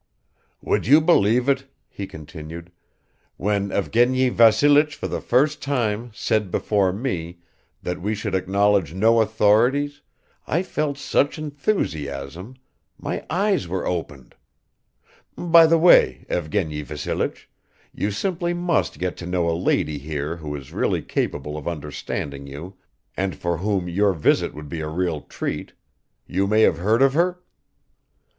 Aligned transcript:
"Would 0.63 0.87
you 0.87 0.99
believe 0.99 1.47
it," 1.47 1.67
he 1.87 2.07
continued, 2.07 2.71
"when 3.37 3.69
Evgeny 3.69 4.29
Vassilich 4.31 4.95
for 4.95 5.07
the 5.07 5.21
first 5.21 5.61
time 5.61 6.09
said 6.11 6.49
before 6.49 6.91
me 6.91 7.37
that 7.83 8.01
we 8.01 8.15
should 8.15 8.33
acknowledge 8.33 8.95
no 8.95 9.21
authorities, 9.21 10.01
I 10.47 10.63
felt 10.63 10.97
such 10.97 11.37
enthusiasm... 11.37 12.55
my 12.99 13.23
eyes 13.29 13.67
were 13.67 13.85
opened! 13.85 14.33
By 15.37 15.67
the 15.67 15.77
way, 15.77 16.25
Evgeny 16.31 16.81
Vassilich, 16.83 17.47
you 17.93 18.09
simply 18.09 18.55
must 18.55 18.97
get 18.97 19.15
to 19.17 19.27
know 19.27 19.47
a 19.47 19.53
lady 19.55 19.99
here 19.99 20.37
who 20.37 20.55
is 20.55 20.73
really 20.73 21.03
capable 21.03 21.55
of 21.57 21.67
understanding 21.67 22.47
you 22.47 22.73
and 23.15 23.35
for 23.35 23.57
whom 23.57 23.87
your 23.87 24.13
visit 24.13 24.55
would 24.55 24.67
be 24.67 24.79
a 24.81 24.89
real 24.89 25.21
treat; 25.21 25.73
you 26.25 26.47
may 26.47 26.61
have 26.63 26.79
heard 26.79 27.03
of 27.03 27.13
her?" 27.13 27.39